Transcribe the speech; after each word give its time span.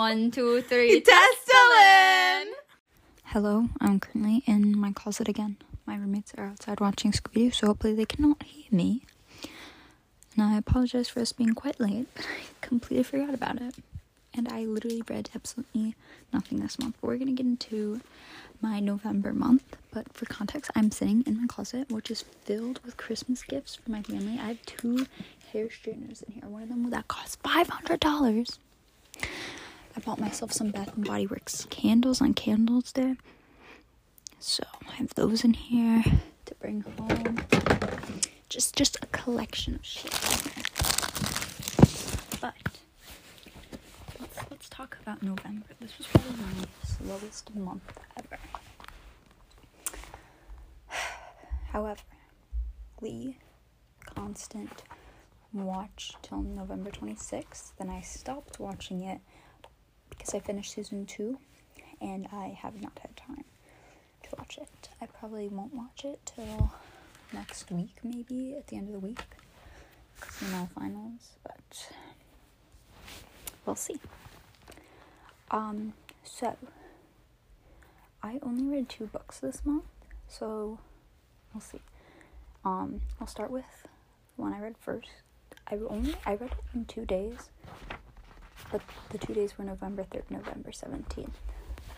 One, 0.00 0.30
two, 0.30 0.62
three. 0.62 0.98
Testalin! 1.02 2.52
Hello, 3.24 3.68
I'm 3.82 4.00
currently 4.00 4.42
in 4.46 4.78
my 4.78 4.92
closet 4.92 5.28
again. 5.28 5.58
My 5.84 5.94
roommates 5.94 6.32
are 6.38 6.46
outside 6.46 6.80
watching 6.80 7.12
Scooby 7.12 7.34
Doo, 7.34 7.50
so 7.50 7.66
hopefully 7.66 7.92
they 7.94 8.06
cannot 8.06 8.42
hear 8.42 8.64
me. 8.70 9.02
And 10.34 10.42
I 10.42 10.56
apologize 10.56 11.10
for 11.10 11.20
us 11.20 11.32
being 11.32 11.52
quite 11.52 11.78
late, 11.78 12.06
but 12.14 12.24
I 12.40 12.66
completely 12.66 13.02
forgot 13.02 13.34
about 13.34 13.60
it. 13.60 13.74
And 14.32 14.48
I 14.48 14.64
literally 14.64 15.02
read 15.06 15.28
absolutely 15.34 15.94
nothing 16.32 16.60
this 16.60 16.78
month. 16.78 16.96
But 16.98 17.08
we're 17.08 17.18
gonna 17.18 17.32
get 17.32 17.44
into 17.44 18.00
my 18.62 18.80
November 18.80 19.34
month. 19.34 19.76
But 19.92 20.10
for 20.14 20.24
context, 20.24 20.70
I'm 20.74 20.90
sitting 20.90 21.24
in 21.26 21.38
my 21.38 21.46
closet, 21.46 21.90
which 21.90 22.10
is 22.10 22.22
filled 22.46 22.80
with 22.86 22.96
Christmas 22.96 23.42
gifts 23.42 23.74
for 23.74 23.90
my 23.90 24.00
family. 24.00 24.38
I 24.40 24.46
have 24.46 24.62
two 24.64 25.06
hair 25.52 25.68
straighteners 25.68 26.22
in 26.22 26.32
here. 26.32 26.48
One 26.48 26.62
of 26.62 26.70
them 26.70 26.88
that 26.88 27.08
cost 27.08 27.38
five 27.42 27.68
hundred 27.68 28.00
dollars. 28.00 28.58
I 29.96 30.00
bought 30.00 30.20
myself 30.20 30.52
some 30.52 30.70
Bath 30.70 30.94
and 30.96 31.04
Body 31.06 31.26
Works 31.26 31.66
candles 31.70 32.20
on 32.20 32.34
Candles 32.34 32.92
Day. 32.92 33.16
So 34.38 34.62
I 34.88 34.92
have 34.92 35.14
those 35.14 35.44
in 35.44 35.54
here 35.54 36.02
to 36.46 36.54
bring 36.56 36.82
home. 36.82 37.38
Just 38.48 38.76
just 38.76 38.96
a 39.02 39.06
collection 39.06 39.74
of 39.76 39.84
shit. 39.84 40.12
But 42.40 42.54
let's 44.20 44.50
let's 44.50 44.68
talk 44.68 44.96
about 45.02 45.22
November. 45.22 45.66
This 45.80 45.96
was 45.98 46.06
probably 46.06 46.36
my 46.36 46.66
slowest 46.84 47.54
month 47.54 47.98
ever. 48.16 48.38
However, 51.72 52.00
Glee 52.98 53.38
constant 54.04 54.82
watch 55.52 56.14
till 56.22 56.42
November 56.42 56.90
26th. 56.90 57.72
Then 57.78 57.90
I 57.90 58.00
stopped 58.00 58.60
watching 58.60 59.02
it 59.02 59.20
because 60.20 60.34
I 60.34 60.40
finished 60.40 60.74
season 60.74 61.06
two 61.06 61.38
and 61.98 62.28
I 62.30 62.48
have 62.60 62.78
not 62.80 62.98
had 63.00 63.16
time 63.16 63.44
to 64.24 64.28
watch 64.36 64.58
it. 64.60 64.90
I 65.00 65.06
probably 65.06 65.48
won't 65.48 65.74
watch 65.74 66.04
it 66.04 66.20
till 66.26 66.70
next 67.32 67.70
week, 67.72 67.96
maybe 68.04 68.54
at 68.54 68.66
the 68.66 68.76
end 68.76 68.88
of 68.88 68.92
the 68.92 69.06
week, 69.06 69.22
because 70.14 70.42
you 70.42 70.48
know 70.48 70.68
finals. 70.74 71.38
But 71.42 71.88
we'll 73.64 73.76
see. 73.76 73.96
Um, 75.50 75.94
so 76.22 76.54
I 78.22 78.38
only 78.42 78.64
read 78.64 78.90
two 78.90 79.06
books 79.06 79.40
this 79.40 79.64
month, 79.64 79.84
so 80.28 80.78
we'll 81.54 81.62
see. 81.62 81.80
Um, 82.62 83.00
I'll 83.18 83.26
start 83.26 83.50
with 83.50 83.64
the 84.36 84.42
one 84.42 84.52
I 84.52 84.60
read 84.60 84.76
first. 84.78 85.08
I 85.66 85.76
only 85.88 86.14
I 86.26 86.32
read 86.32 86.50
it 86.52 86.64
in 86.74 86.84
two 86.84 87.06
days, 87.06 87.48
but 88.70 88.80
the 89.10 89.18
two 89.18 89.34
days 89.34 89.56
were 89.58 89.64
November 89.64 90.04
third, 90.04 90.24
November 90.30 90.72
seventeenth, 90.72 91.38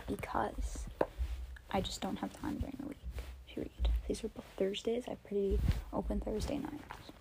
because 0.07 0.87
I 1.71 1.81
just 1.81 2.01
don't 2.01 2.19
have 2.19 2.33
time 2.41 2.57
during 2.59 2.77
the 2.81 2.89
week 2.89 2.99
to 3.55 3.61
read. 3.61 3.89
These 4.09 4.23
were 4.23 4.29
both 4.31 4.45
Thursdays. 4.57 5.05
I 5.09 5.17
pretty 5.27 5.61
open 5.93 6.21
Thursday 6.21 6.59
nights. 6.59 7.13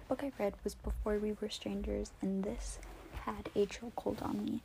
The 0.00 0.06
book 0.08 0.22
I 0.24 0.32
read 0.42 0.54
was 0.64 0.74
Before 0.74 1.18
We 1.18 1.36
Were 1.40 1.48
Strangers, 1.48 2.10
and 2.20 2.42
this 2.42 2.78
had 3.24 3.48
a 3.54 3.66
chokehold 3.66 4.22
on 4.22 4.44
me. 4.44 4.62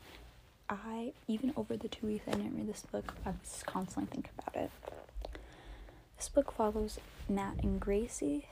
I 0.67 1.13
even 1.27 1.53
over 1.55 1.77
the 1.77 1.87
two 1.87 2.07
weeks 2.07 2.25
I 2.27 2.31
didn't 2.31 2.55
read 2.55 2.67
this 2.67 2.83
book, 2.91 3.13
I 3.25 3.29
was 3.29 3.63
constantly 3.65 4.09
thinking 4.11 4.31
about 4.39 4.63
it. 4.63 4.71
This 6.17 6.29
book 6.29 6.51
follows 6.51 6.99
Matt 7.29 7.57
and 7.61 7.79
Gracie. 7.79 8.47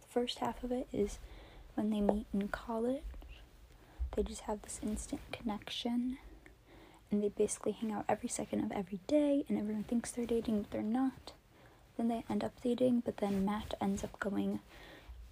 The 0.00 0.06
first 0.08 0.38
half 0.38 0.62
of 0.62 0.70
it 0.70 0.86
is 0.92 1.18
when 1.74 1.90
they 1.90 2.00
meet 2.00 2.26
in 2.32 2.46
college. 2.48 3.02
They 4.14 4.22
just 4.22 4.42
have 4.42 4.62
this 4.62 4.80
instant 4.82 5.20
connection 5.32 6.18
and 7.10 7.22
they 7.22 7.28
basically 7.28 7.72
hang 7.72 7.92
out 7.92 8.04
every 8.08 8.28
second 8.28 8.60
of 8.64 8.72
every 8.72 9.00
day 9.06 9.44
and 9.48 9.58
everyone 9.58 9.84
thinks 9.84 10.10
they're 10.10 10.26
dating 10.26 10.62
but 10.62 10.70
they're 10.70 10.82
not. 10.82 11.32
Then 11.96 12.08
they 12.08 12.24
end 12.28 12.42
up 12.42 12.52
dating, 12.62 13.00
but 13.04 13.18
then 13.18 13.44
Matt 13.44 13.74
ends 13.80 14.02
up 14.02 14.18
going 14.18 14.60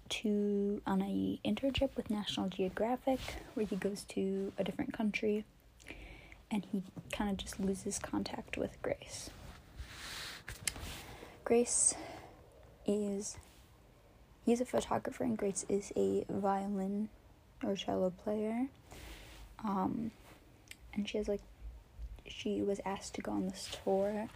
to 0.09 0.81
on 0.85 1.01
a 1.01 1.39
internship 1.45 1.89
with 1.95 2.09
National 2.09 2.47
Geographic 2.49 3.19
where 3.53 3.65
he 3.65 3.75
goes 3.75 4.03
to 4.09 4.51
a 4.57 4.63
different 4.63 4.93
country 4.93 5.45
and 6.51 6.65
he 6.71 6.83
kind 7.11 7.29
of 7.31 7.37
just 7.37 7.59
loses 7.59 7.99
contact 7.99 8.57
with 8.57 8.81
Grace. 8.81 9.29
Grace 11.43 11.95
is 12.85 13.37
he's 14.45 14.61
a 14.61 14.65
photographer 14.65 15.23
and 15.23 15.37
Grace 15.37 15.65
is 15.67 15.91
a 15.95 16.25
violin 16.29 17.09
or 17.63 17.75
cello 17.75 18.11
player. 18.11 18.67
Um 19.63 20.11
and 20.93 21.07
she 21.07 21.17
has 21.17 21.27
like 21.27 21.41
she 22.27 22.61
was 22.61 22.79
asked 22.85 23.15
to 23.15 23.21
go 23.21 23.31
on 23.31 23.47
this 23.47 23.77
tour, 23.83 24.27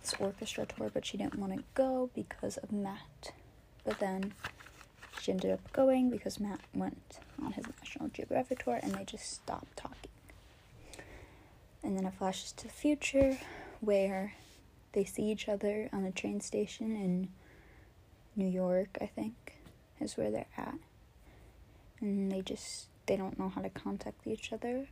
this 0.00 0.14
orchestra 0.18 0.66
tour, 0.66 0.90
but 0.92 1.04
she 1.04 1.16
didn't 1.16 1.36
want 1.38 1.54
to 1.54 1.64
go 1.74 2.10
because 2.14 2.56
of 2.58 2.70
Matt. 2.70 3.32
But 3.84 3.98
then 3.98 4.34
she 5.20 5.32
ended 5.32 5.50
up 5.50 5.72
going 5.72 6.10
because 6.10 6.38
Matt 6.38 6.60
went 6.74 7.18
on 7.42 7.52
his 7.52 7.66
National 7.78 8.08
Geographic 8.08 8.64
tour 8.64 8.78
and 8.82 8.94
they 8.94 9.04
just 9.04 9.30
stopped 9.30 9.76
talking. 9.76 10.10
And 11.82 11.96
then 11.96 12.04
it 12.04 12.14
flashes 12.14 12.52
to 12.52 12.64
the 12.64 12.72
future 12.72 13.38
where 13.80 14.34
they 14.92 15.04
see 15.04 15.24
each 15.30 15.48
other 15.48 15.88
on 15.92 16.04
a 16.04 16.12
train 16.12 16.40
station 16.40 16.94
in 16.94 17.28
New 18.36 18.48
York, 18.48 18.98
I 19.00 19.06
think, 19.06 19.58
is 20.00 20.16
where 20.16 20.30
they're 20.30 20.46
at. 20.56 20.74
And 22.00 22.30
they 22.30 22.42
just 22.42 22.86
they 23.10 23.16
don't 23.16 23.40
know 23.40 23.48
how 23.48 23.60
to 23.60 23.68
contact 23.68 24.24
each 24.24 24.52
other. 24.52 24.86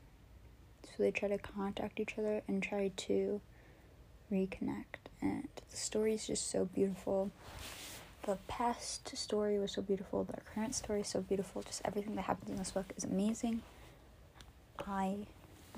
So 0.82 1.04
they 1.04 1.12
try 1.12 1.28
to 1.28 1.38
contact 1.38 2.00
each 2.00 2.18
other 2.18 2.42
and 2.48 2.60
try 2.60 2.90
to 2.96 3.40
reconnect. 4.32 5.06
And 5.22 5.46
the 5.70 5.76
story 5.76 6.14
is 6.14 6.26
just 6.26 6.50
so 6.50 6.64
beautiful. 6.64 7.30
The 8.24 8.38
past 8.48 9.16
story 9.16 9.56
was 9.60 9.70
so 9.70 9.82
beautiful. 9.82 10.24
The 10.24 10.40
current 10.52 10.74
story 10.74 11.02
is 11.02 11.06
so 11.06 11.20
beautiful. 11.20 11.62
Just 11.62 11.80
everything 11.84 12.16
that 12.16 12.22
happens 12.22 12.50
in 12.50 12.56
this 12.56 12.72
book 12.72 12.92
is 12.96 13.04
amazing. 13.04 13.62
I 14.84 15.18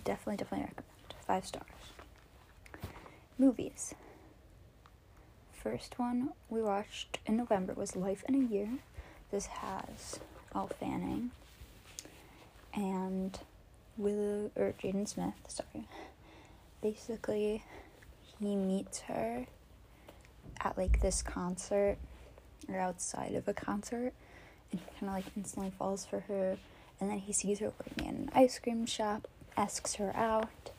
definitely, 0.03 0.39
definitely 0.39 0.69
recommend. 0.69 1.15
Five 1.27 1.45
stars. 1.45 1.67
Movies. 3.39 3.95
First 5.53 5.99
one 5.99 6.31
we 6.49 6.63
watched 6.63 7.19
in 7.27 7.37
November 7.37 7.75
was 7.75 7.97
Life 7.97 8.25
in 8.27 8.35
a 8.35 8.39
Year. 8.39 8.71
This 9.31 9.45
has 9.45 10.21
Elle 10.55 10.69
Fanning 10.69 11.33
and 12.75 13.39
Willow 13.97 14.51
or 14.57 14.75
Jaden 14.83 15.09
Smith, 15.09 15.35
sorry. 15.49 15.87
Basically, 16.83 17.63
he 18.39 18.57
meets 18.57 19.01
her 19.01 19.47
at 20.61 20.77
like 20.77 21.01
this 21.01 21.23
concert 21.23 21.97
or 22.69 22.79
outside 22.79 23.35
of 23.35 23.49
a 23.49 23.55
concert 23.55 24.13
and 24.71 24.81
he 24.81 24.87
kind 24.99 25.09
of 25.09 25.15
like 25.15 25.25
instantly 25.37 25.73
falls 25.79 26.05
for 26.07 26.21
her 26.21 26.57
and 27.01 27.11
then 27.11 27.19
he 27.19 27.33
sees 27.33 27.59
her 27.59 27.73
working 27.79 28.07
in 28.07 28.15
an 28.15 28.31
ice 28.35 28.59
cream 28.59 28.87
shop 28.87 29.27
asks 29.57 29.95
her 29.95 30.15
out 30.15 30.71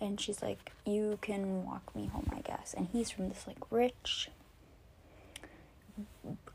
and 0.00 0.20
she's 0.20 0.42
like 0.42 0.72
you 0.84 1.18
can 1.20 1.64
walk 1.64 1.94
me 1.94 2.06
home 2.06 2.28
i 2.32 2.40
guess 2.40 2.74
and 2.76 2.88
he's 2.92 3.10
from 3.10 3.28
this 3.28 3.46
like 3.46 3.58
rich 3.70 4.30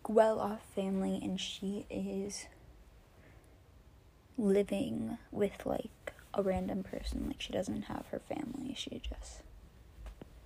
well 0.08 0.40
off 0.40 0.62
family 0.76 1.20
and 1.22 1.40
she 1.40 1.86
is 1.90 2.46
living 4.42 5.18
with 5.32 5.66
like 5.66 6.14
a 6.34 6.42
random 6.42 6.82
person 6.84 7.26
like 7.28 7.42
she 7.42 7.54
doesn't 7.54 7.84
have 7.84 8.06
her 8.10 8.20
family 8.20 8.74
she 8.76 9.02
just 9.08 9.42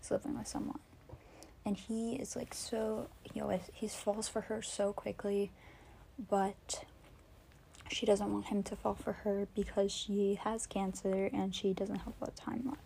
is 0.02 0.12
living 0.12 0.38
with 0.38 0.48
someone. 0.48 0.80
And 1.66 1.78
he 1.78 2.16
is 2.16 2.36
like 2.36 2.54
so 2.54 3.08
he 3.24 3.42
always 3.42 3.62
he 3.74 3.88
falls 3.88 4.28
for 4.28 4.42
her 4.42 4.62
so 4.62 4.94
quickly 4.94 5.52
but 6.30 6.84
she 7.90 8.06
doesn't 8.06 8.32
want 8.32 8.48
him 8.48 8.64
to 8.64 8.76
fall 8.76 8.96
for 8.96 9.14
her 9.14 9.48
because 9.56 9.92
she 9.92 10.40
has 10.44 10.66
cancer 10.66 11.30
and 11.32 11.54
she 11.56 11.74
doesn't 11.74 11.98
have 11.98 12.14
a 12.20 12.24
lot 12.24 12.30
of 12.30 12.36
time 12.36 12.64
left. 12.66 12.82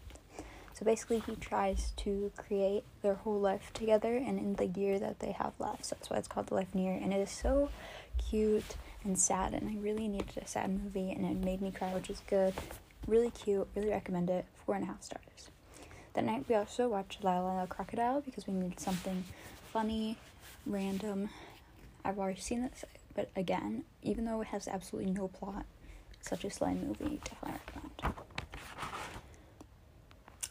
So 0.73 0.85
basically 0.85 1.19
he 1.19 1.35
tries 1.35 1.91
to 1.97 2.31
create 2.37 2.83
their 3.01 3.15
whole 3.15 3.39
life 3.39 3.71
together 3.73 4.15
and 4.15 4.39
in 4.39 4.55
the 4.55 4.67
year 4.67 4.97
that 4.99 5.19
they 5.19 5.31
have 5.31 5.53
left 5.59 5.85
so 5.85 5.95
that's 5.95 6.09
why 6.09 6.17
it's 6.17 6.27
called 6.27 6.47
the 6.47 6.55
life 6.55 6.73
year 6.73 6.93
and 6.93 7.13
it 7.13 7.17
is 7.19 7.31
so 7.31 7.69
cute 8.29 8.75
and 9.03 9.17
sad 9.17 9.53
and 9.53 9.67
i 9.69 9.81
really 9.81 10.07
needed 10.07 10.37
a 10.41 10.47
sad 10.47 10.69
movie 10.69 11.11
and 11.11 11.25
it 11.25 11.43
made 11.43 11.61
me 11.61 11.71
cry 11.71 11.93
which 11.93 12.09
is 12.09 12.21
good 12.27 12.53
really 13.07 13.31
cute 13.31 13.67
really 13.75 13.89
recommend 13.89 14.29
it 14.29 14.45
four 14.65 14.75
and 14.75 14.83
a 14.83 14.87
half 14.87 15.01
stars 15.01 15.49
that 16.13 16.23
night 16.23 16.45
we 16.49 16.55
also 16.55 16.87
watched 16.89 17.23
Lyle 17.23 17.61
the 17.61 17.67
Crocodile 17.67 18.21
because 18.21 18.47
we 18.47 18.53
needed 18.53 18.79
something 18.79 19.23
funny, 19.71 20.17
random. 20.65 21.29
I've 22.03 22.17
already 22.17 22.39
seen 22.39 22.63
this, 22.63 22.83
but 23.15 23.29
again, 23.35 23.83
even 24.01 24.25
though 24.25 24.41
it 24.41 24.47
has 24.47 24.67
absolutely 24.67 25.11
no 25.11 25.27
plot, 25.27 25.65
such 26.21 26.43
a 26.43 26.49
slime 26.49 26.87
movie, 26.87 27.19
definitely 27.23 27.59
recommend. 27.67 28.15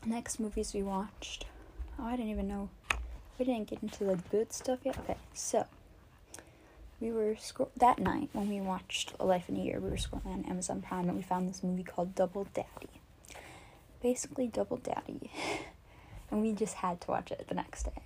Next 0.07 0.39
movies 0.39 0.73
we 0.73 0.83
watched. 0.83 1.47
Oh, 1.99 2.05
I 2.05 2.13
didn't 2.13 2.31
even 2.31 2.49
know. 2.49 2.71
We 3.39 3.45
didn't 3.45 3.69
get 3.69 3.83
into 3.83 4.05
the 4.05 4.17
good 4.31 4.53
stuff 4.53 4.79
yet. 4.85 4.97
Okay, 4.99 5.17
so 5.35 5.67
we 7.01 7.13
were 7.13 7.37
scroll 7.37 7.71
that 7.77 7.99
night 7.99 8.29
when 8.33 8.49
we 8.49 8.61
watched 8.61 9.13
A 9.21 9.25
Life 9.25 9.49
in 9.49 9.57
a 9.57 9.61
Year. 9.61 9.81
We 9.81 9.91
were 9.91 9.97
scrolling 9.97 10.27
on 10.27 10.45
Amazon 10.45 10.83
Prime 10.83 11.09
and 11.09 11.17
we 11.17 11.23
found 11.23 11.49
this 11.49 11.63
movie 11.63 11.85
called 11.85 12.15
Double 12.15 12.47
Daddy. 12.55 13.01
Basically, 14.03 14.47
Double 14.47 14.77
Daddy, 14.77 15.31
and 16.31 16.41
we 16.41 16.53
just 16.53 16.75
had 16.75 17.01
to 17.03 17.11
watch 17.11 17.31
it 17.31 17.47
the 17.49 17.55
next 17.55 17.85
day. 17.85 18.03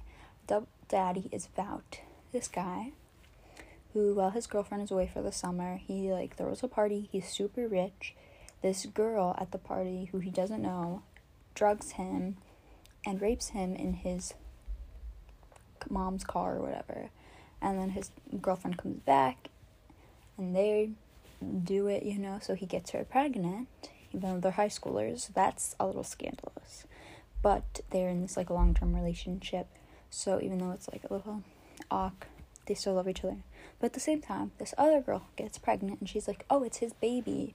Double 0.46 0.68
Daddy 0.88 1.28
is 1.32 1.46
about 1.46 2.00
this 2.32 2.48
guy 2.48 2.92
who, 3.92 4.14
while 4.14 4.30
his 4.30 4.46
girlfriend 4.46 4.84
is 4.84 4.90
away 4.90 5.06
for 5.12 5.22
the 5.22 5.32
summer, 5.32 5.76
he 5.76 6.10
like 6.12 6.36
throws 6.36 6.62
a 6.62 6.68
party. 6.68 7.08
He's 7.12 7.28
super 7.28 7.68
rich. 7.68 8.14
This 8.62 8.86
girl 8.86 9.36
at 9.38 9.52
the 9.52 9.58
party, 9.58 10.08
who 10.12 10.18
he 10.20 10.30
doesn't 10.30 10.62
know, 10.62 11.02
drugs 11.54 11.92
him 11.92 12.36
and 13.04 13.20
rapes 13.20 13.48
him 13.48 13.74
in 13.74 13.94
his 13.94 14.34
mom's 15.90 16.24
car 16.24 16.56
or 16.56 16.62
whatever. 16.62 17.10
And 17.62 17.78
then 17.78 17.90
his 17.90 18.10
girlfriend 18.40 18.76
comes 18.76 19.00
back 19.00 19.48
and 20.36 20.54
they 20.54 20.90
do 21.64 21.86
it, 21.86 22.02
you 22.02 22.18
know, 22.18 22.38
so 22.42 22.54
he 22.54 22.66
gets 22.66 22.90
her 22.90 23.04
pregnant, 23.04 23.68
even 24.12 24.34
though 24.34 24.40
they're 24.40 24.52
high 24.52 24.68
schoolers. 24.68 25.32
That's 25.32 25.76
a 25.78 25.86
little 25.86 26.04
scandalous. 26.04 26.84
But 27.40 27.80
they're 27.90 28.08
in 28.08 28.20
this 28.22 28.36
like 28.36 28.50
long 28.50 28.74
term 28.74 28.94
relationship. 28.94 29.68
So 30.10 30.40
even 30.42 30.58
though 30.58 30.72
it's 30.72 30.88
like 30.90 31.04
a 31.08 31.12
little 31.12 31.42
awk, 31.90 32.26
they 32.66 32.74
still 32.74 32.94
love 32.94 33.08
each 33.08 33.24
other. 33.24 33.38
But 33.78 33.86
at 33.86 33.92
the 33.94 34.00
same 34.00 34.20
time, 34.20 34.52
this 34.58 34.74
other 34.76 35.00
girl 35.00 35.24
gets 35.36 35.58
pregnant 35.58 36.00
and 36.00 36.08
she's 36.08 36.28
like, 36.28 36.44
Oh, 36.50 36.62
it's 36.62 36.78
his 36.78 36.92
baby. 36.92 37.54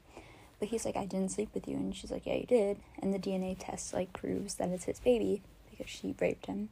But 0.60 0.70
he's 0.70 0.86
like, 0.86 0.98
I 0.98 1.06
didn't 1.06 1.32
sleep 1.32 1.50
with 1.54 1.68
you. 1.68 1.76
And 1.76 1.96
she's 1.96 2.12
like, 2.12 2.26
Yeah, 2.26 2.36
you 2.36 2.46
did. 2.46 2.80
And 3.00 3.14
the 3.14 3.20
DNA 3.20 3.56
test 3.60 3.94
like 3.94 4.14
proves 4.14 4.56
that 4.56 4.70
it's 4.70 4.86
his 4.86 5.00
baby 5.00 5.42
because 5.70 5.90
she 5.90 6.16
raped 6.20 6.48
him. 6.48 6.70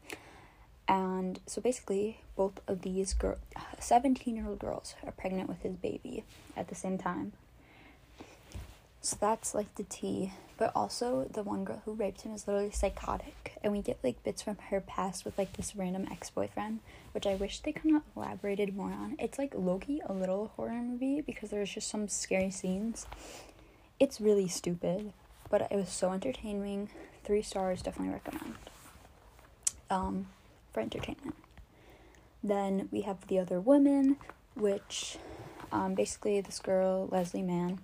And 0.87 1.39
so 1.47 1.61
basically, 1.61 2.19
both 2.35 2.61
of 2.67 2.81
these 2.81 3.13
girl, 3.13 3.37
17 3.79 4.35
year 4.35 4.47
old 4.47 4.59
girls 4.59 4.95
are 5.03 5.11
pregnant 5.11 5.49
with 5.49 5.61
his 5.61 5.75
baby 5.75 6.23
at 6.55 6.67
the 6.67 6.75
same 6.75 6.97
time. 6.97 7.33
So 9.01 9.17
that's 9.19 9.53
like 9.53 9.73
the 9.75 9.83
tea. 9.83 10.33
But 10.57 10.71
also, 10.73 11.27
the 11.31 11.43
one 11.43 11.65
girl 11.65 11.81
who 11.85 11.93
raped 11.93 12.21
him 12.21 12.33
is 12.33 12.47
literally 12.47 12.71
psychotic. 12.71 13.57
And 13.63 13.73
we 13.73 13.81
get 13.81 13.99
like 14.03 14.23
bits 14.23 14.41
from 14.41 14.57
her 14.69 14.79
past 14.79 15.25
with 15.25 15.37
like 15.37 15.53
this 15.53 15.75
random 15.75 16.07
ex 16.09 16.29
boyfriend, 16.29 16.79
which 17.11 17.27
I 17.27 17.35
wish 17.35 17.59
they 17.59 17.71
kind 17.71 17.95
of 17.95 18.03
elaborated 18.15 18.75
more 18.75 18.91
on. 18.91 19.15
It's 19.19 19.37
like 19.37 19.51
lowkey, 19.51 19.99
a 20.07 20.13
little 20.13 20.51
horror 20.55 20.81
movie 20.81 21.21
because 21.21 21.49
there's 21.49 21.73
just 21.73 21.89
some 21.89 22.07
scary 22.07 22.51
scenes. 22.51 23.05
It's 23.99 24.21
really 24.21 24.47
stupid, 24.47 25.13
but 25.49 25.61
it 25.71 25.75
was 25.75 25.89
so 25.89 26.11
entertaining. 26.11 26.89
Three 27.23 27.41
stars, 27.41 27.81
definitely 27.81 28.13
recommend. 28.13 28.55
Um, 29.89 30.27
for 30.75 30.81
entertainment. 30.81 31.35
Then 32.43 32.89
we 32.91 33.01
have 33.01 33.25
The 33.27 33.39
Other 33.39 33.61
Woman, 33.61 34.17
which 34.55 35.17
um, 35.71 35.95
basically 35.95 36.41
this 36.41 36.59
girl, 36.59 37.07
Leslie 37.09 37.41
Mann. 37.41 37.79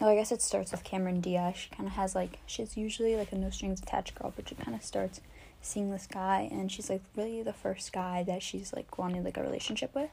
Oh, 0.00 0.08
I 0.08 0.16
guess 0.16 0.32
it 0.32 0.42
starts 0.42 0.72
with 0.72 0.82
Cameron 0.82 1.20
Diaz. 1.20 1.56
She 1.56 1.70
kind 1.70 1.86
of 1.86 1.94
has 1.94 2.16
like, 2.16 2.40
she's 2.44 2.76
usually 2.76 3.14
like 3.14 3.30
a 3.30 3.38
no 3.38 3.50
strings 3.50 3.80
attached 3.80 4.16
girl, 4.16 4.32
but 4.34 4.48
she 4.48 4.56
kind 4.56 4.74
of 4.74 4.82
starts 4.82 5.20
seeing 5.60 5.92
this 5.92 6.08
guy, 6.08 6.48
and 6.50 6.72
she's 6.72 6.90
like 6.90 7.02
really 7.14 7.40
the 7.44 7.52
first 7.52 7.92
guy 7.92 8.24
that 8.24 8.42
she's 8.42 8.72
like 8.72 8.98
wanting 8.98 9.22
like 9.22 9.36
a 9.36 9.42
relationship 9.42 9.94
with. 9.94 10.10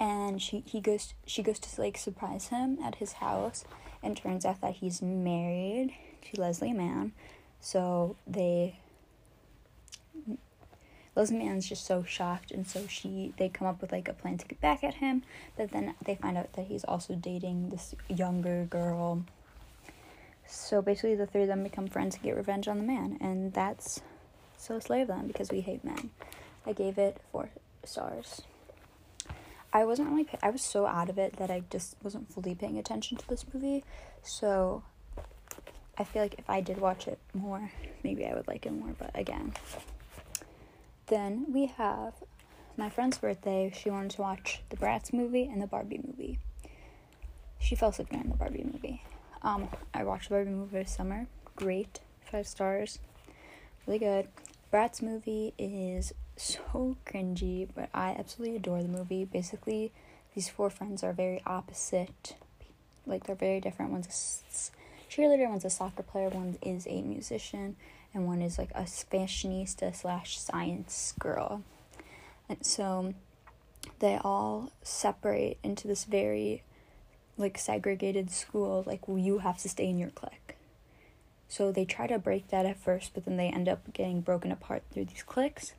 And 0.00 0.40
she 0.40 0.64
he 0.66 0.80
goes 0.80 1.12
she 1.26 1.42
goes 1.42 1.58
to 1.58 1.80
like 1.80 1.98
surprise 1.98 2.48
him 2.48 2.78
at 2.82 2.94
his 2.94 3.12
house, 3.24 3.66
and 4.02 4.16
turns 4.16 4.46
out 4.46 4.62
that 4.62 4.76
he's 4.76 5.02
married 5.02 5.94
to 6.22 6.40
Leslie 6.40 6.72
Mann. 6.72 7.12
So 7.60 8.16
they 8.26 8.80
Mann's 11.30 11.68
just 11.68 11.84
so 11.86 12.02
shocked, 12.04 12.50
and 12.50 12.66
so 12.66 12.86
she 12.86 13.32
they 13.36 13.48
come 13.48 13.68
up 13.68 13.80
with 13.80 13.92
like 13.92 14.08
a 14.08 14.12
plan 14.12 14.38
to 14.38 14.46
get 14.46 14.60
back 14.60 14.82
at 14.82 14.94
him. 14.94 15.22
But 15.56 15.70
then 15.70 15.94
they 16.04 16.14
find 16.14 16.38
out 16.38 16.52
that 16.54 16.66
he's 16.66 16.84
also 16.84 17.14
dating 17.14 17.68
this 17.68 17.94
younger 18.08 18.64
girl. 18.64 19.24
So 20.46 20.82
basically, 20.82 21.14
the 21.14 21.26
three 21.26 21.42
of 21.42 21.48
them 21.48 21.62
become 21.62 21.86
friends 21.88 22.16
and 22.16 22.24
get 22.24 22.36
revenge 22.36 22.68
on 22.68 22.78
the 22.78 22.84
man, 22.84 23.18
and 23.20 23.52
that's 23.52 24.00
so 24.56 24.78
slay 24.78 25.02
of 25.02 25.08
them 25.08 25.26
because 25.26 25.50
we 25.50 25.60
hate 25.60 25.84
men. 25.84 26.10
I 26.66 26.72
gave 26.72 26.98
it 26.98 27.18
four 27.30 27.50
stars. 27.84 28.42
I 29.72 29.84
wasn't 29.84 30.10
really. 30.10 30.24
Pay- 30.24 30.38
I 30.42 30.50
was 30.50 30.62
so 30.62 30.86
out 30.86 31.08
of 31.08 31.18
it 31.18 31.36
that 31.36 31.50
I 31.50 31.62
just 31.70 31.96
wasn't 32.02 32.32
fully 32.32 32.54
paying 32.54 32.78
attention 32.78 33.16
to 33.18 33.28
this 33.28 33.44
movie. 33.52 33.84
So 34.22 34.82
I 35.98 36.04
feel 36.04 36.22
like 36.22 36.34
if 36.38 36.48
I 36.48 36.60
did 36.60 36.78
watch 36.78 37.06
it 37.08 37.18
more, 37.34 37.70
maybe 38.02 38.26
I 38.26 38.34
would 38.34 38.48
like 38.48 38.66
it 38.66 38.72
more. 38.72 38.94
But 38.98 39.10
again, 39.14 39.54
then 41.12 41.44
we 41.52 41.66
have 41.66 42.14
my 42.74 42.88
friend's 42.88 43.18
birthday. 43.18 43.70
She 43.76 43.90
wanted 43.90 44.12
to 44.12 44.22
watch 44.22 44.62
the 44.70 44.78
Bratz 44.78 45.12
movie 45.12 45.44
and 45.44 45.60
the 45.60 45.66
Barbie 45.66 46.00
movie. 46.02 46.38
She 47.58 47.74
fell 47.74 47.90
asleep 47.90 48.08
during 48.08 48.30
the 48.30 48.36
Barbie 48.36 48.64
movie. 48.64 49.02
Um, 49.42 49.68
I 49.92 50.04
watched 50.04 50.30
the 50.30 50.36
Barbie 50.36 50.52
movie 50.52 50.78
this 50.78 50.96
summer. 50.96 51.26
Great, 51.54 52.00
five 52.30 52.46
stars, 52.46 52.98
really 53.86 53.98
good. 53.98 54.28
Bratz 54.72 55.02
movie 55.02 55.52
is 55.58 56.14
so 56.38 56.96
cringy, 57.04 57.68
but 57.74 57.90
I 57.92 58.16
absolutely 58.18 58.56
adore 58.56 58.82
the 58.82 58.88
movie. 58.88 59.26
Basically, 59.26 59.92
these 60.34 60.48
four 60.48 60.70
friends 60.70 61.04
are 61.04 61.12
very 61.12 61.42
opposite. 61.44 62.36
Like 63.04 63.26
they're 63.26 63.36
very 63.36 63.60
different. 63.60 63.92
One's 63.92 64.72
a 65.10 65.12
cheerleader, 65.12 65.50
one's 65.50 65.66
a 65.66 65.70
soccer 65.70 66.04
player, 66.04 66.30
one 66.30 66.56
is 66.62 66.86
a 66.86 67.02
musician, 67.02 67.76
and 68.14 68.26
one 68.26 68.42
is 68.42 68.58
like 68.58 68.70
a 68.72 68.82
fashionista 68.82 69.94
slash 69.94 70.38
science 70.38 71.14
girl. 71.18 71.62
And 72.48 72.64
so 72.64 73.14
they 73.98 74.18
all 74.22 74.72
separate 74.82 75.58
into 75.62 75.88
this 75.88 76.04
very 76.04 76.62
like 77.38 77.58
segregated 77.58 78.30
school, 78.30 78.84
like 78.86 79.00
you 79.08 79.38
have 79.38 79.58
to 79.58 79.68
stay 79.68 79.88
in 79.88 79.98
your 79.98 80.10
clique. 80.10 80.56
So 81.48 81.70
they 81.72 81.84
try 81.84 82.06
to 82.06 82.18
break 82.18 82.48
that 82.48 82.66
at 82.66 82.78
first, 82.78 83.12
but 83.14 83.24
then 83.24 83.36
they 83.36 83.48
end 83.48 83.68
up 83.68 83.92
getting 83.92 84.20
broken 84.20 84.52
apart 84.52 84.82
through 84.90 85.06
these 85.06 85.22
cliques. 85.22 85.74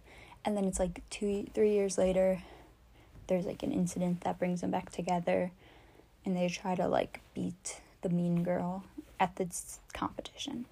And 0.46 0.58
then 0.58 0.66
it's 0.66 0.80
like 0.80 1.02
two, 1.10 1.48
three 1.54 1.72
years 1.72 1.98
later, 1.98 2.44
there's 3.28 3.46
like 3.46 3.64
an 3.64 3.72
incident 3.72 4.22
that 4.22 4.38
brings 4.38 4.62
them 4.62 4.72
back 4.72 4.92
together, 4.92 5.52
and 6.26 6.36
they 6.36 6.50
try 6.50 6.76
to 6.76 6.88
like 6.88 7.22
beat 7.34 7.82
the 8.02 8.10
mean 8.10 8.44
girl 8.44 8.84
at 9.20 9.36
this 9.38 9.80
competition. 9.94 10.66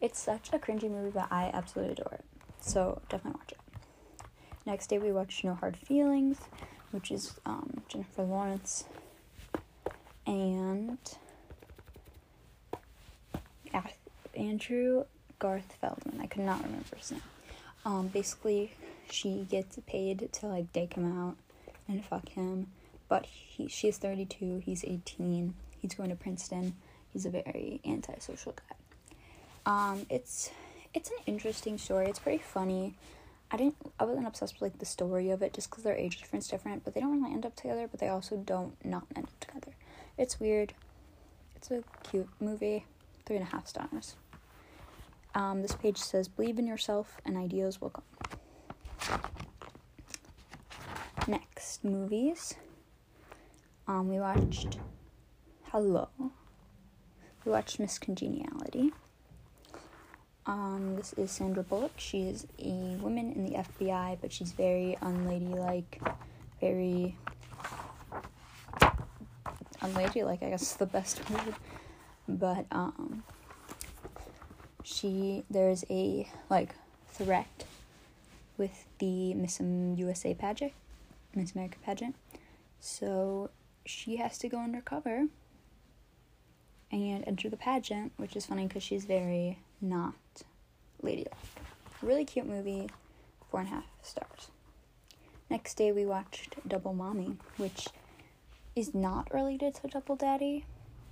It's 0.00 0.18
such 0.18 0.50
a 0.52 0.58
cringy 0.58 0.90
movie, 0.90 1.10
but 1.10 1.28
I 1.30 1.50
absolutely 1.52 1.92
adore 1.92 2.14
it. 2.14 2.24
So 2.60 3.00
definitely 3.08 3.38
watch 3.40 3.52
it. 3.52 3.58
Next 4.66 4.86
day 4.88 4.98
we 4.98 5.12
watched 5.12 5.44
No 5.44 5.54
Hard 5.54 5.76
Feelings, 5.76 6.38
which 6.90 7.10
is 7.10 7.38
um, 7.44 7.82
Jennifer 7.88 8.22
Lawrence 8.22 8.84
and 10.26 10.98
Andrew 14.36 15.04
Barth 15.38 15.76
Feldman. 15.80 16.20
I 16.20 16.26
could 16.26 16.44
not 16.44 16.62
remember 16.62 16.96
his 16.96 17.12
name. 17.12 17.22
Um, 17.84 18.08
basically, 18.08 18.72
she 19.10 19.46
gets 19.50 19.78
paid 19.86 20.30
to 20.32 20.46
like 20.46 20.72
date 20.72 20.94
him 20.94 21.18
out 21.18 21.36
and 21.88 22.04
fuck 22.04 22.28
him, 22.30 22.68
but 23.08 23.26
he 23.26 23.68
she's 23.68 23.98
thirty 23.98 24.24
two. 24.24 24.62
He's 24.64 24.84
eighteen. 24.84 25.54
He's 25.78 25.94
going 25.94 26.10
to 26.10 26.16
Princeton. 26.16 26.74
He's 27.12 27.26
a 27.26 27.30
very 27.30 27.80
antisocial 27.84 28.52
guy. 28.52 28.76
Um, 29.66 30.06
it's 30.08 30.50
it's 30.94 31.10
an 31.10 31.16
interesting 31.26 31.78
story. 31.78 32.06
It's 32.06 32.18
pretty 32.18 32.42
funny. 32.42 32.94
I 33.50 33.56
didn't 33.56 33.76
I 33.98 34.04
wasn't 34.04 34.26
obsessed 34.26 34.54
with 34.54 34.62
like 34.62 34.78
the 34.78 34.86
story 34.86 35.30
of 35.30 35.42
it 35.42 35.52
just 35.52 35.70
because 35.70 35.84
their 35.84 35.96
age 35.96 36.18
difference 36.18 36.48
different, 36.48 36.84
but 36.84 36.94
they 36.94 37.00
don't 37.00 37.20
really 37.20 37.32
end 37.32 37.46
up 37.46 37.56
together, 37.56 37.88
but 37.90 38.00
they 38.00 38.08
also 38.08 38.36
don't 38.36 38.74
not 38.84 39.04
end 39.16 39.26
up 39.26 39.40
together. 39.40 39.72
It's 40.16 40.38
weird. 40.40 40.74
It's 41.56 41.70
a 41.70 41.82
cute 42.10 42.28
movie. 42.40 42.86
Three 43.26 43.36
and 43.36 43.46
a 43.46 43.50
half 43.50 43.66
stars. 43.66 44.16
Um, 45.34 45.62
this 45.62 45.72
page 45.72 45.98
says 45.98 46.26
believe 46.28 46.58
in 46.58 46.66
yourself 46.66 47.18
and 47.24 47.36
ideas 47.36 47.80
will 47.80 47.90
come. 47.90 49.20
Next 51.26 51.84
movies. 51.84 52.54
Um, 53.86 54.08
we 54.08 54.18
watched 54.18 54.78
Hello. 55.64 56.08
We 57.44 57.52
watched 57.52 57.78
Miss 57.78 57.98
Congeniality. 57.98 58.92
Um, 60.50 60.96
this 60.96 61.12
is 61.12 61.30
Sandra 61.30 61.62
Bullock. 61.62 61.92
She 61.96 62.22
is 62.22 62.44
a 62.58 62.96
woman 63.00 63.32
in 63.34 63.46
the 63.46 63.52
FBI, 63.52 64.18
but 64.20 64.32
she's 64.32 64.50
very 64.50 64.98
unladylike, 65.00 66.02
very 66.60 67.16
unladylike. 69.80 70.42
I 70.42 70.50
guess 70.50 70.62
is 70.62 70.74
the 70.74 70.86
best 70.86 71.30
word. 71.30 71.54
But 72.28 72.66
um, 72.72 73.22
she 74.82 75.44
there's 75.48 75.84
a 75.88 76.28
like 76.50 76.74
threat 77.12 77.64
with 78.58 78.86
the 78.98 79.34
Miss 79.34 79.60
USA 79.60 80.34
pageant, 80.34 80.72
Miss 81.32 81.52
America 81.52 81.78
pageant. 81.84 82.16
So 82.80 83.50
she 83.86 84.16
has 84.16 84.36
to 84.38 84.48
go 84.48 84.58
undercover 84.58 85.28
and 86.90 87.24
enter 87.24 87.48
the 87.48 87.56
pageant, 87.56 88.10
which 88.16 88.34
is 88.34 88.46
funny 88.46 88.66
because 88.66 88.82
she's 88.82 89.04
very 89.04 89.60
not 89.80 90.14
ladylike. 91.02 91.34
Really 92.02 92.24
cute 92.24 92.46
movie, 92.46 92.88
four 93.50 93.60
and 93.60 93.68
a 93.68 93.72
half 93.72 93.84
stars. 94.02 94.50
Next 95.50 95.74
day, 95.74 95.92
we 95.92 96.06
watched 96.06 96.56
Double 96.66 96.94
Mommy, 96.94 97.36
which 97.56 97.88
is 98.76 98.94
not 98.94 99.32
related 99.34 99.74
to 99.76 99.88
Double 99.88 100.16
Daddy, 100.16 100.64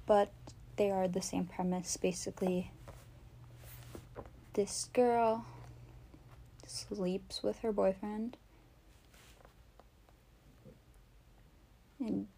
but 0.06 0.30
they 0.76 0.90
are 0.90 1.08
the 1.08 1.20
same 1.20 1.44
premise. 1.46 1.96
Basically, 1.96 2.70
this 4.54 4.88
girl 4.92 5.44
sleeps 6.66 7.42
with 7.42 7.58
her 7.60 7.72
boyfriend 7.72 8.36
and 11.98 12.28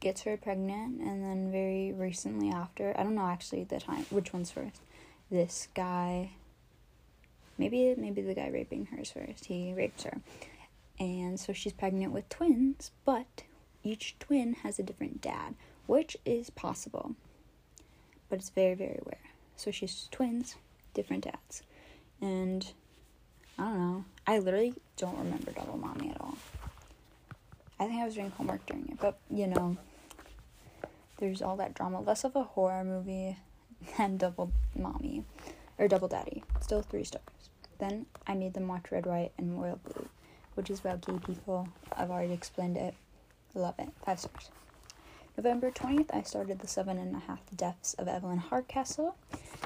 gets 0.00 0.22
her 0.22 0.36
pregnant, 0.38 1.00
and 1.00 1.22
then 1.22 1.52
very 1.52 1.92
recently 1.92 2.50
after, 2.50 2.94
I 2.98 3.02
don't 3.02 3.14
know 3.14 3.26
actually 3.26 3.64
the 3.64 3.78
time, 3.78 4.06
which 4.08 4.32
one's 4.32 4.50
first. 4.50 4.80
This 5.30 5.68
guy, 5.74 6.30
maybe 7.60 7.94
maybe 7.96 8.22
the 8.22 8.34
guy 8.34 8.48
raping 8.48 8.86
her 8.86 8.98
is 8.98 9.12
first. 9.12 9.44
He 9.44 9.72
rapes 9.74 10.02
her, 10.04 10.18
and 10.98 11.38
so 11.38 11.52
she's 11.52 11.74
pregnant 11.74 12.12
with 12.12 12.28
twins, 12.28 12.90
but 13.04 13.44
each 13.84 14.16
twin 14.18 14.54
has 14.64 14.78
a 14.78 14.82
different 14.82 15.20
dad, 15.20 15.54
which 15.86 16.16
is 16.24 16.50
possible, 16.50 17.14
but 18.28 18.38
it's 18.38 18.50
very 18.50 18.74
very 18.74 19.00
rare. 19.04 19.30
So 19.56 19.70
she's 19.70 20.08
twins, 20.10 20.56
different 20.94 21.24
dads, 21.24 21.62
and 22.20 22.66
I 23.58 23.64
don't 23.64 23.78
know. 23.78 24.04
I 24.26 24.38
literally 24.38 24.74
don't 24.96 25.18
remember 25.18 25.52
Double 25.52 25.76
Mommy 25.76 26.10
at 26.10 26.20
all. 26.20 26.38
I 27.78 27.86
think 27.86 28.00
I 28.00 28.06
was 28.06 28.14
doing 28.14 28.30
homework 28.30 28.64
during 28.66 28.88
it, 28.88 28.98
but 28.98 29.18
you 29.30 29.46
know, 29.46 29.76
there's 31.18 31.42
all 31.42 31.56
that 31.56 31.74
drama. 31.74 32.00
Less 32.00 32.24
of 32.24 32.34
a 32.36 32.42
horror 32.42 32.84
movie 32.84 33.36
than 33.98 34.16
Double 34.16 34.50
Mommy 34.74 35.24
or 35.80 35.88
Double 35.88 36.06
Daddy. 36.06 36.44
Still 36.60 36.82
three 36.82 37.04
stars. 37.04 37.24
Then 37.78 38.06
I 38.26 38.34
made 38.34 38.54
them 38.54 38.68
watch 38.68 38.92
Red, 38.92 39.06
White, 39.06 39.32
and 39.38 39.60
Royal 39.60 39.80
Blue, 39.82 40.08
which 40.54 40.70
is 40.70 40.80
about 40.80 41.04
gay 41.04 41.18
people. 41.26 41.68
I've 41.96 42.10
already 42.10 42.34
explained 42.34 42.76
it. 42.76 42.94
Love 43.54 43.74
it. 43.78 43.88
Five 44.04 44.20
stars. 44.20 44.50
November 45.36 45.70
20th, 45.70 46.14
I 46.14 46.22
started 46.22 46.58
The 46.58 46.68
Seven 46.68 46.98
and 46.98 47.16
a 47.16 47.20
Half 47.20 47.40
Deaths 47.56 47.94
of 47.94 48.08
Evelyn 48.08 48.38
Hardcastle, 48.38 49.16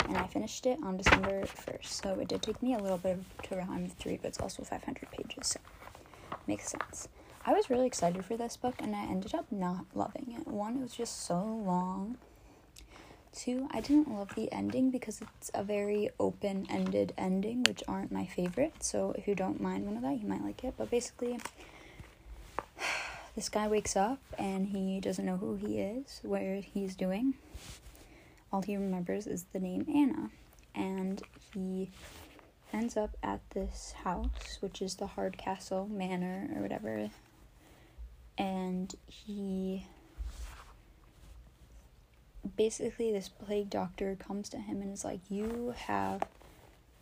and 0.06 0.16
I 0.16 0.26
finished 0.28 0.64
it 0.66 0.78
on 0.84 0.96
December 0.96 1.42
1st. 1.42 1.86
So 1.86 2.20
it 2.20 2.28
did 2.28 2.42
take 2.42 2.62
me 2.62 2.74
a 2.74 2.78
little 2.78 2.98
bit 2.98 3.18
to 3.42 3.88
three, 3.98 4.18
but 4.22 4.28
it's 4.28 4.40
also 4.40 4.62
500 4.62 5.10
pages, 5.10 5.48
so 5.48 5.60
makes 6.46 6.68
sense. 6.68 7.08
I 7.44 7.52
was 7.52 7.68
really 7.68 7.86
excited 7.86 8.24
for 8.24 8.36
this 8.36 8.56
book 8.56 8.76
and 8.78 8.94
I 8.94 9.02
ended 9.04 9.34
up 9.34 9.50
not 9.50 9.84
loving 9.94 10.34
it. 10.38 10.46
One, 10.46 10.76
it 10.76 10.82
was 10.82 10.94
just 10.94 11.26
so 11.26 11.42
long. 11.42 12.18
Two, 13.34 13.68
I 13.72 13.80
didn't 13.80 14.10
love 14.10 14.34
the 14.34 14.50
ending 14.52 14.90
because 14.90 15.20
it's 15.20 15.50
a 15.54 15.64
very 15.64 16.10
open 16.20 16.66
ended 16.70 17.12
ending, 17.18 17.64
which 17.64 17.82
aren't 17.88 18.12
my 18.12 18.26
favorite. 18.26 18.74
So 18.82 19.12
if 19.18 19.26
you 19.26 19.34
don't 19.34 19.60
mind 19.60 19.86
one 19.86 19.96
of 19.96 20.02
that, 20.02 20.20
you 20.20 20.28
might 20.28 20.44
like 20.44 20.62
it. 20.62 20.74
But 20.78 20.90
basically, 20.90 21.38
this 23.34 23.48
guy 23.48 23.66
wakes 23.66 23.96
up 23.96 24.20
and 24.38 24.68
he 24.68 25.00
doesn't 25.00 25.26
know 25.26 25.36
who 25.36 25.56
he 25.56 25.80
is, 25.80 26.20
where 26.22 26.60
he's 26.60 26.94
doing. 26.94 27.34
All 28.52 28.62
he 28.62 28.76
remembers 28.76 29.26
is 29.26 29.46
the 29.52 29.58
name 29.58 29.86
Anna. 29.92 30.30
And 30.74 31.22
he 31.52 31.90
ends 32.72 32.96
up 32.96 33.16
at 33.22 33.40
this 33.50 33.94
house, 34.04 34.58
which 34.60 34.80
is 34.80 34.94
the 34.94 35.08
Hardcastle 35.08 35.88
Manor 35.88 36.50
or 36.54 36.62
whatever 36.62 37.10
and 38.36 38.94
he 39.06 39.86
basically 42.56 43.12
this 43.12 43.28
plague 43.28 43.70
doctor 43.70 44.16
comes 44.16 44.48
to 44.50 44.58
him 44.58 44.80
and 44.80 44.92
is 44.92 45.04
like 45.04 45.20
you 45.28 45.74
have 45.76 46.22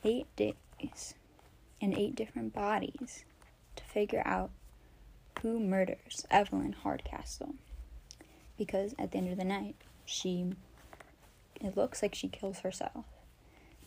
eight 0.04 0.26
days 0.37 1.14
and 1.80 1.97
eight 1.97 2.14
different 2.14 2.52
bodies 2.52 3.25
to 3.76 3.85
figure 3.85 4.23
out 4.25 4.50
who 5.40 5.59
murders 5.59 6.26
evelyn 6.30 6.73
hardcastle. 6.73 7.54
Because 8.56 8.94
at 8.99 9.11
the 9.11 9.18
end 9.18 9.30
of 9.30 9.38
the 9.38 9.44
night 9.44 9.76
she 10.04 10.52
it 11.61 11.76
looks 11.76 12.02
like 12.02 12.14
she 12.14 12.28
kills 12.28 12.61
herself 12.61 13.04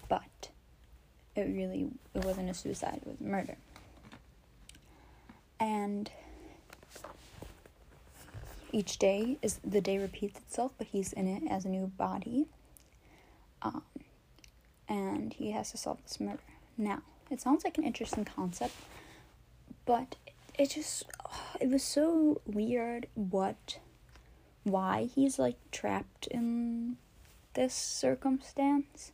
but 0.07 0.49
it 1.35 1.43
really 1.43 1.89
it 2.13 2.23
wasn't 2.23 2.49
a 2.49 2.53
suicide 2.53 3.01
it 3.01 3.07
was 3.07 3.19
murder. 3.19 3.57
And 5.59 6.11
each 8.75 8.97
day 8.97 9.37
is 9.41 9.59
the 9.63 9.79
day 9.79 9.97
repeats 9.97 10.37
itself, 10.37 10.73
but 10.77 10.87
he's 10.87 11.13
in 11.13 11.27
it 11.27 11.43
as 11.49 11.63
a 11.63 11.69
new 11.69 11.87
body. 11.87 12.47
Um, 13.61 13.83
and 14.89 15.31
he 15.31 15.51
has 15.51 15.71
to 15.71 15.77
solve 15.77 15.99
this 16.03 16.19
murder. 16.19 16.39
Now, 16.77 17.01
it 17.31 17.39
sounds 17.39 17.63
like 17.63 17.77
an 17.77 17.85
interesting 17.85 18.25
concept, 18.25 18.75
but 19.85 20.17
it 20.59 20.71
just 20.71 21.05
it 21.61 21.69
was 21.69 21.83
so 21.83 22.41
weird 22.45 23.07
what 23.13 23.79
why 24.63 25.05
he's 25.15 25.39
like 25.39 25.57
trapped 25.71 26.27
in 26.27 26.97
this 27.53 27.73
circumstance. 27.73 29.13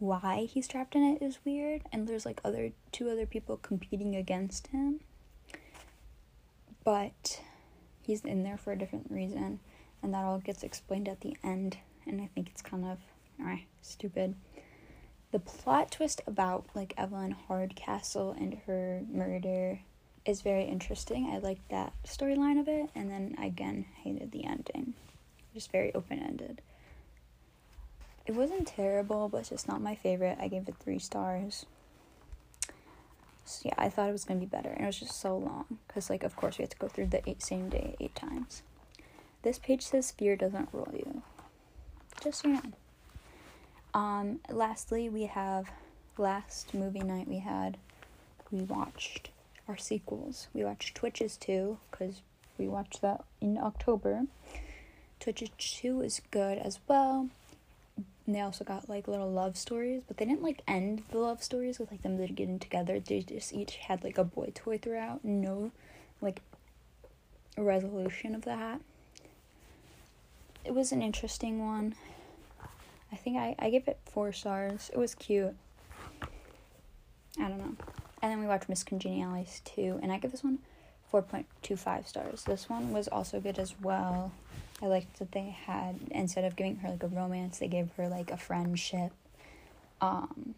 Why 0.00 0.48
he's 0.52 0.66
trapped 0.66 0.96
in 0.96 1.04
it 1.04 1.22
is 1.22 1.38
weird, 1.44 1.82
and 1.92 2.08
there's 2.08 2.26
like 2.26 2.40
other 2.44 2.72
two 2.90 3.08
other 3.08 3.26
people 3.26 3.58
competing 3.58 4.16
against 4.16 4.66
him. 4.66 5.00
But 6.82 7.40
he's 8.06 8.24
in 8.24 8.44
there 8.44 8.56
for 8.56 8.72
a 8.72 8.78
different 8.78 9.10
reason, 9.10 9.58
and 10.02 10.14
that 10.14 10.24
all 10.24 10.38
gets 10.38 10.62
explained 10.62 11.08
at 11.08 11.20
the 11.20 11.36
end. 11.42 11.78
And 12.06 12.20
I 12.20 12.28
think 12.34 12.48
it's 12.48 12.62
kind 12.62 12.84
of 12.84 12.98
eh, 13.44 13.58
stupid. 13.82 14.34
The 15.32 15.40
plot 15.40 15.90
twist 15.90 16.20
about 16.26 16.66
like 16.74 16.94
Evelyn 16.96 17.32
Hardcastle 17.32 18.36
and 18.38 18.58
her 18.66 19.02
murder 19.10 19.80
is 20.24 20.40
very 20.42 20.64
interesting. 20.64 21.30
I 21.32 21.38
liked 21.38 21.68
that 21.70 21.92
storyline 22.04 22.60
of 22.60 22.68
it, 22.68 22.90
and 22.94 23.10
then 23.10 23.36
again 23.42 23.86
hated 24.02 24.30
the 24.30 24.44
ending. 24.44 24.94
Just 25.52 25.72
very 25.72 25.92
open 25.94 26.20
ended. 26.20 26.62
It 28.26 28.34
wasn't 28.34 28.66
terrible, 28.66 29.28
but 29.28 29.38
it's 29.38 29.50
just 29.50 29.68
not 29.68 29.80
my 29.80 29.94
favorite. 29.94 30.38
I 30.40 30.48
gave 30.48 30.68
it 30.68 30.74
three 30.80 30.98
stars. 30.98 31.66
So 33.46 33.62
yeah, 33.66 33.74
I 33.78 33.88
thought 33.88 34.08
it 34.08 34.12
was 34.12 34.24
gonna 34.24 34.40
be 34.40 34.46
better, 34.46 34.70
and 34.70 34.82
it 34.82 34.86
was 34.86 34.98
just 34.98 35.20
so 35.20 35.36
long 35.36 35.78
because, 35.86 36.10
like, 36.10 36.24
of 36.24 36.34
course, 36.34 36.58
we 36.58 36.64
had 36.64 36.70
to 36.72 36.78
go 36.78 36.88
through 36.88 37.06
the 37.06 37.28
eight, 37.28 37.42
same 37.42 37.68
day 37.68 37.96
eight 38.00 38.14
times. 38.14 38.62
This 39.42 39.58
page 39.60 39.86
says 39.86 40.10
fear 40.10 40.34
doesn't 40.34 40.68
rule 40.72 40.92
you. 40.92 41.22
Just 42.20 42.42
so 42.42 42.48
you 42.48 42.54
know. 42.54 42.72
Um, 43.94 44.40
lastly, 44.50 45.08
we 45.08 45.26
have 45.26 45.70
last 46.18 46.74
movie 46.74 47.00
night 47.00 47.28
we 47.28 47.38
had. 47.38 47.76
We 48.50 48.62
watched 48.62 49.30
our 49.68 49.76
sequels. 49.76 50.48
We 50.52 50.64
watched 50.64 50.94
Twitches 50.96 51.36
2 51.36 51.78
because 51.90 52.22
we 52.58 52.66
watched 52.68 53.00
that 53.02 53.24
in 53.40 53.58
October. 53.58 54.22
Twitches 55.20 55.50
2 55.58 56.02
is 56.02 56.20
good 56.30 56.58
as 56.58 56.80
well. 56.88 57.28
And 58.26 58.34
they 58.34 58.40
also 58.40 58.64
got 58.64 58.88
like 58.88 59.06
little 59.06 59.30
love 59.30 59.56
stories, 59.56 60.02
but 60.06 60.16
they 60.16 60.24
didn't 60.24 60.42
like 60.42 60.62
end 60.66 61.04
the 61.10 61.18
love 61.18 61.42
stories 61.42 61.78
with 61.78 61.92
like 61.92 62.02
them 62.02 62.16
getting 62.16 62.58
together. 62.58 62.98
They 62.98 63.20
just 63.20 63.52
each 63.52 63.76
had 63.76 64.02
like 64.02 64.18
a 64.18 64.24
boy 64.24 64.50
toy 64.54 64.78
throughout. 64.78 65.24
No 65.24 65.70
like 66.20 66.42
resolution 67.56 68.34
of 68.34 68.42
that. 68.42 68.80
It 70.64 70.74
was 70.74 70.90
an 70.90 71.02
interesting 71.02 71.64
one. 71.64 71.94
I 73.12 73.16
think 73.16 73.36
I, 73.36 73.54
I 73.58 73.70
gave 73.70 73.86
it 73.86 73.98
four 74.04 74.32
stars. 74.32 74.90
It 74.92 74.98
was 74.98 75.14
cute. 75.14 75.54
I 77.38 77.48
don't 77.48 77.58
know. 77.58 77.76
And 78.22 78.32
then 78.32 78.40
we 78.40 78.46
watched 78.46 78.68
Miss 78.68 78.82
Congeniality 78.82 79.48
too, 79.64 80.00
and 80.02 80.10
I 80.10 80.18
give 80.18 80.32
this 80.32 80.42
one 80.42 80.58
4.25 81.12 82.06
stars. 82.08 82.42
This 82.44 82.68
one 82.68 82.92
was 82.92 83.06
also 83.06 83.40
good 83.40 83.58
as 83.58 83.74
well. 83.80 84.32
I 84.82 84.86
liked 84.86 85.18
that 85.18 85.32
they 85.32 85.56
had 85.66 85.98
instead 86.10 86.44
of 86.44 86.56
giving 86.56 86.76
her 86.76 86.90
like 86.90 87.02
a 87.02 87.08
romance, 87.08 87.58
they 87.58 87.68
gave 87.68 87.90
her 87.96 88.08
like 88.08 88.30
a 88.30 88.36
friendship. 88.36 89.12
Um 90.00 90.54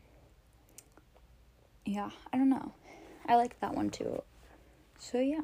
yeah, 1.84 2.10
I 2.32 2.36
don't 2.36 2.50
know. 2.50 2.72
I 3.26 3.36
liked 3.36 3.60
that 3.60 3.74
one 3.74 3.90
too. 3.90 4.22
So 4.98 5.18
yeah. 5.18 5.42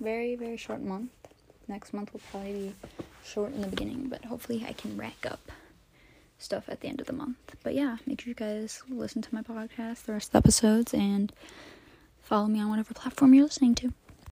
Very, 0.00 0.36
very 0.36 0.56
short 0.58 0.82
month. 0.82 1.10
Next 1.68 1.94
month 1.94 2.12
will 2.12 2.20
probably 2.30 2.52
be 2.52 2.74
short 3.24 3.52
in 3.52 3.62
the 3.62 3.66
beginning, 3.68 4.08
but 4.08 4.24
hopefully 4.26 4.64
I 4.68 4.72
can 4.72 4.96
rack 4.96 5.26
up 5.28 5.50
stuff 6.38 6.68
at 6.68 6.80
the 6.80 6.88
end 6.88 7.00
of 7.00 7.06
the 7.06 7.12
month. 7.12 7.56
But 7.62 7.74
yeah, 7.74 7.96
make 8.06 8.20
sure 8.20 8.28
you 8.28 8.34
guys 8.34 8.82
listen 8.88 9.22
to 9.22 9.34
my 9.34 9.42
podcast, 9.42 10.04
the 10.04 10.12
rest 10.12 10.28
of 10.28 10.32
the 10.32 10.38
episodes, 10.38 10.92
and 10.92 11.32
follow 12.22 12.46
me 12.46 12.60
on 12.60 12.68
whatever 12.68 12.92
platform 12.94 13.32
you're 13.34 13.44
listening 13.44 13.74
to. 13.76 13.92